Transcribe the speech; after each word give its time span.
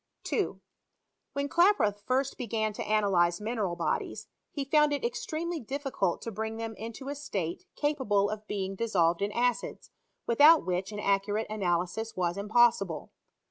2, 0.23 0.59
When 1.33 1.47
Klaproth 1.47 2.01
first 2.07 2.35
began 2.35 2.73
to 2.73 2.81
analyze 2.87 3.39
atineral 3.39 3.75
bodies, 3.77 4.25
he 4.49 4.65
found 4.65 4.91
it 4.93 5.05
extremely 5.05 5.59
difficult 5.59 6.23
to 6.23 6.31
bring 6.31 6.57
them 6.57 6.73
into 6.75 7.09
a 7.09 7.13
state 7.13 7.65
capable 7.75 8.27
of 8.31 8.47
being; 8.47 8.73
dissolved 8.73 9.21
in 9.21 9.31
acids, 9.31 9.91
with 10.25 10.41
out 10.41 10.65
which 10.65 10.91
an 10.91 10.99
accurate 10.99 11.45
analysis 11.51 12.15
was 12.17 12.35
impossible. 12.35 13.11